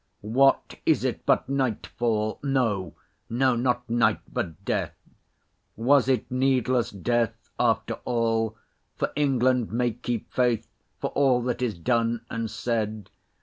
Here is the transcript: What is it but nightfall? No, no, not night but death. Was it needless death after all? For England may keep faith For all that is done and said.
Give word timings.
What 0.33 0.77
is 0.83 1.03
it 1.03 1.27
but 1.27 1.47
nightfall? 1.47 2.39
No, 2.41 2.95
no, 3.29 3.55
not 3.55 3.87
night 3.87 4.21
but 4.33 4.65
death. 4.65 4.95
Was 5.75 6.07
it 6.09 6.31
needless 6.31 6.89
death 6.89 7.35
after 7.59 7.93
all? 8.03 8.57
For 8.95 9.11
England 9.15 9.71
may 9.71 9.91
keep 9.91 10.31
faith 10.33 10.65
For 10.99 11.11
all 11.11 11.43
that 11.43 11.61
is 11.61 11.77
done 11.77 12.25
and 12.31 12.49
said. 12.49 13.11